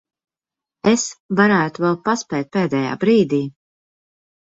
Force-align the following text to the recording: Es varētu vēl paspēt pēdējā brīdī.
Es 0.91 1.03
varētu 1.41 1.85
vēl 1.87 2.01
paspēt 2.09 2.53
pēdējā 2.59 2.99
brīdī. 3.07 3.47